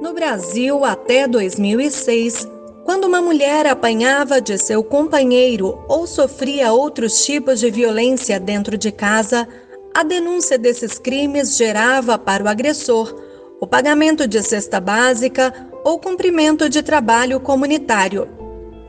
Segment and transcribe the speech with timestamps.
[0.00, 2.48] No Brasil, até 2006,
[2.84, 8.90] quando uma mulher apanhava de seu companheiro ou sofria outros tipos de violência dentro de
[8.90, 9.46] casa,
[9.94, 13.14] a denúncia desses crimes gerava para o agressor
[13.60, 15.52] o pagamento de cesta básica
[15.84, 18.26] ou cumprimento de trabalho comunitário.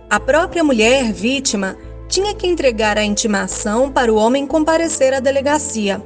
[0.09, 1.75] A própria mulher vítima
[2.07, 6.01] tinha que entregar a intimação para o homem comparecer à delegacia.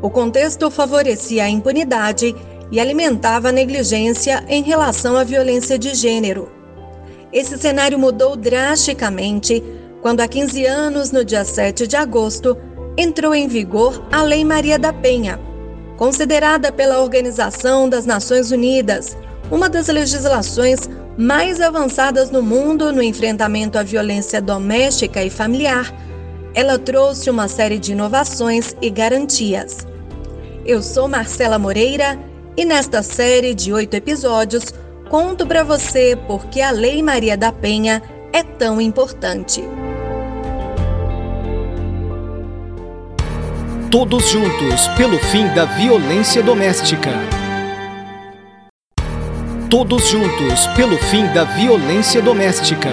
[0.00, 2.36] O contexto favorecia a impunidade
[2.70, 6.50] e alimentava a negligência em relação à violência de gênero.
[7.32, 9.62] Esse cenário mudou drasticamente
[10.00, 12.56] quando, há 15 anos, no dia 7 de agosto,
[12.96, 15.38] entrou em vigor a Lei Maria da Penha,
[15.96, 19.16] considerada pela Organização das Nações Unidas
[19.50, 25.92] uma das legislações mais avançadas no mundo no enfrentamento à violência doméstica e familiar.
[26.54, 29.86] Ela trouxe uma série de inovações e garantias.
[30.64, 32.18] Eu sou Marcela Moreira
[32.58, 34.74] e nesta série de oito episódios
[35.08, 39.62] conto para você por que a Lei Maria da Penha é tão importante.
[43.92, 47.10] Todos juntos pelo fim da violência doméstica.
[49.70, 52.90] Todos juntos pelo fim da violência doméstica.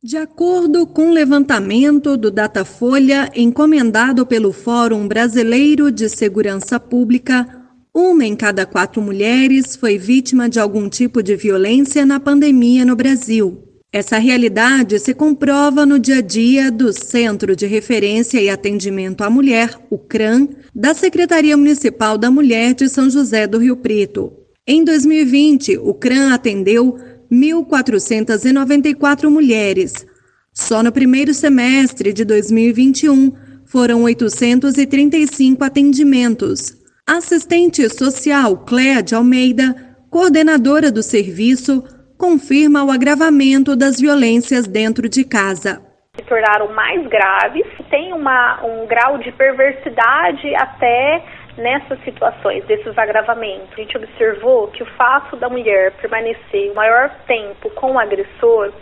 [0.00, 7.59] De acordo com o levantamento do Datafolha encomendado pelo Fórum Brasileiro de Segurança Pública,
[7.94, 12.94] uma em cada quatro mulheres foi vítima de algum tipo de violência na pandemia no
[12.94, 13.64] Brasil.
[13.92, 19.30] Essa realidade se comprova no dia a dia do Centro de Referência e Atendimento à
[19.30, 24.32] Mulher, o CRAM, da Secretaria Municipal da Mulher de São José do Rio Preto.
[24.64, 26.96] Em 2020, o CRAM atendeu
[27.32, 30.06] 1.494 mulheres.
[30.54, 33.32] Só no primeiro semestre de 2021,
[33.64, 36.79] foram 835 atendimentos,
[37.12, 39.74] Assistente social Cléa de Almeida,
[40.08, 41.82] coordenadora do serviço,
[42.16, 45.82] confirma o agravamento das violências dentro de casa.
[46.14, 51.20] Se tornaram mais graves, tem uma, um grau de perversidade até
[51.58, 53.72] nessas situações, desses agravamentos.
[53.72, 58.72] A gente observou que o fato da mulher permanecer o maior tempo com o agressor,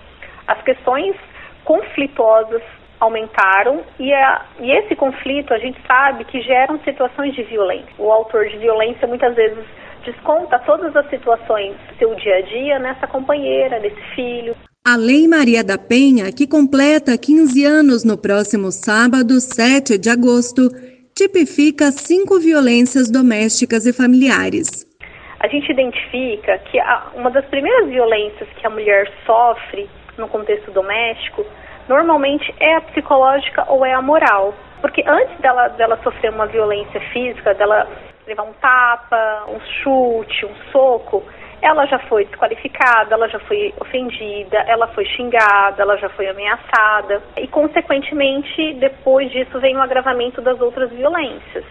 [0.46, 1.16] as questões
[1.64, 2.60] conflituosas
[3.00, 7.92] aumentaram e, a, e esse conflito a gente sabe que geram situações de violência.
[7.98, 9.64] O autor de violência muitas vezes
[10.04, 14.56] desconta todas as situações do seu dia a dia nessa companheira, nesse filho.
[14.86, 20.70] A Lei Maria da Penha, que completa 15 anos no próximo sábado, 7 de agosto,
[21.14, 24.86] tipifica cinco violências domésticas e familiares.
[25.40, 30.70] A gente identifica que a, uma das primeiras violências que a mulher sofre no contexto
[30.70, 31.44] doméstico
[31.88, 34.54] normalmente é a psicológica ou é a moral.
[34.80, 37.88] Porque antes dela, dela sofrer uma violência física, dela
[38.26, 41.24] levar um tapa, um chute, um soco,
[41.60, 47.20] ela já foi desqualificada, ela já foi ofendida, ela foi xingada, ela já foi ameaçada.
[47.36, 51.64] E, consequentemente, depois disso vem o agravamento das outras violências.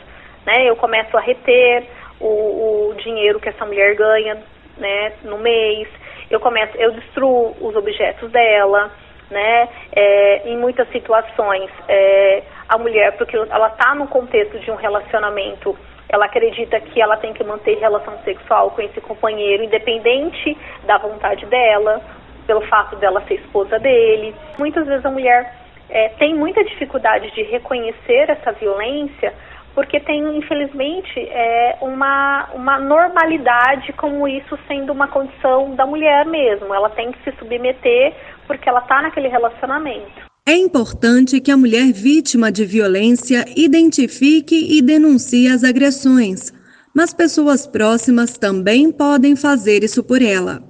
[0.45, 0.65] Né?
[0.65, 1.87] Eu começo a reter
[2.19, 4.37] o, o dinheiro que essa mulher ganha
[4.77, 5.87] né, no mês,
[6.29, 8.91] eu começo, eu destruo os objetos dela,
[9.29, 9.69] né?
[9.91, 15.77] É, em muitas situações, é, a mulher, porque ela está no contexto de um relacionamento,
[16.09, 21.45] ela acredita que ela tem que manter relação sexual com esse companheiro, independente da vontade
[21.45, 22.01] dela,
[22.45, 24.33] pelo fato dela ser esposa dele.
[24.57, 25.53] Muitas vezes a mulher
[25.89, 29.33] é, tem muita dificuldade de reconhecer essa violência
[29.77, 36.73] porque tem, infelizmente, é, uma, uma normalidade como isso sendo uma condição da mulher mesmo.
[36.73, 38.11] Ela tem que se submeter
[38.47, 40.27] porque ela está naquele relacionamento.
[40.47, 46.53] É importante que a mulher vítima de violência identifique e denuncie as agressões,
[46.95, 50.63] mas pessoas próximas também podem fazer isso por ela.